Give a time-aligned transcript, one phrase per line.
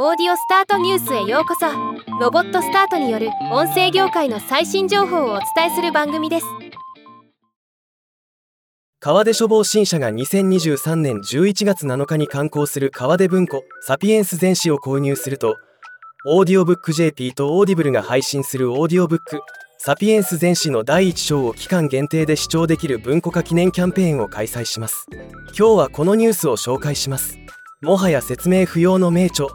[0.00, 1.66] オーディオスタートニュースへようこそ。
[2.20, 6.46] ロボットスタートによる音声業界の最新情報をお伝えする番組です。
[9.00, 15.56] 河出書房新社が2023年11月7日に刊行する河出文庫サピエンス全史を購入すると
[16.26, 19.40] オーディオブック JP とオーディブルが配信するオーディオブック
[19.78, 25.06] サピエンス全史の第1章を期間限定で試聴できる文庫化記念キャンペーンを開催します。
[25.58, 27.36] 今日はこのニュースを紹介します。
[27.80, 29.46] もはや説明不要の名著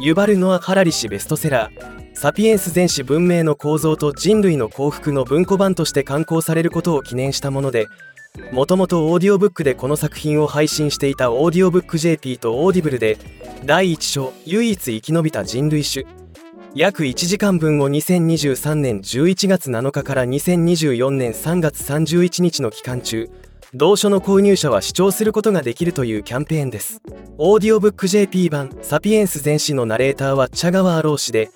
[0.00, 2.04] ユバル・ノア・ハラリ氏ベストセラー。
[2.14, 7.88] サピエンス全史文明の構造と人類の幸福の文庫版として刊行されることを記念したもので
[8.52, 13.18] もともとオーディオブックでこの作品を配信していたオーディオブック JP とオーディブルで
[13.64, 16.06] 第1章唯一生き延びた人類種
[16.76, 23.30] 約1時間分を2023年11月7日から2024年3月31日の期間中
[23.74, 27.00] 同書の購入者は試聴することができるというキャンペーンです。
[27.38, 31.48] オーディオブック JP 版サピエンス全史のナレーターは茶川アロー氏で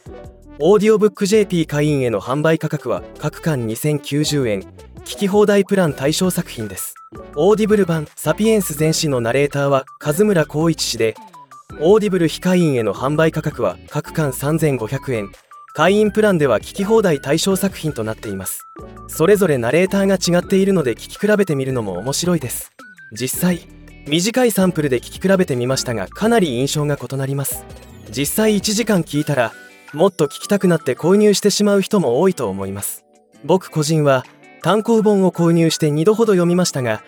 [0.61, 4.61] オーディオブック JP 会員への販売価格は各巻2090円。
[5.05, 6.95] 聞き放題プラン対象作品です。
[7.35, 11.17] オーディブル版サピエンス全史のナレーターは和村光一氏で
[11.81, 15.31] オーディブル非会員への販売価格は各巻3500円。
[15.75, 18.67] 会員プランでは聞き放題対象作品となっています。
[19.07, 22.73] それぞれナレーターが違っているので聞き比べてみるのも面白いです。
[23.13, 23.61] 実際
[24.09, 27.65] 短いサンプルで聞き比べてみましたがかなり印象が異なります。
[28.11, 29.53] 実際1時間聞いたら
[29.93, 33.05] もっと聞きたくなって購入してしまう人も多いと思います。
[33.45, 34.25] 僕個人は
[34.63, 37.05] 単行本を購入して2度ほど読みましたが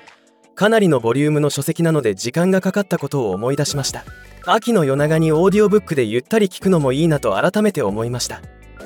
[0.55, 4.05] かなりのボリュームの書籍なので時間がかかったことを思い出しました。
[4.47, 8.41] 秋の夜長にオーディオブックでゆったり聞くのもいいなと改めて思いました。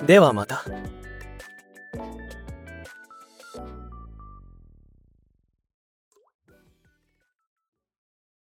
[0.07, 0.65] ではまた。